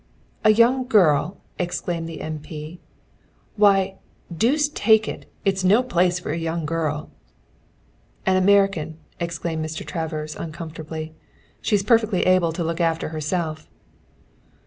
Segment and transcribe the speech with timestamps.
[0.43, 2.39] "A young girl!" exclaimed the M.
[2.39, 2.79] P.
[3.55, 3.97] "Why,
[4.35, 7.11] deuce take it, it's no place for a young girl."
[8.25, 9.85] "An American," explained Mr.
[9.85, 11.13] Travers uncomfortably.
[11.61, 13.69] "She's perfectly able to look after herself."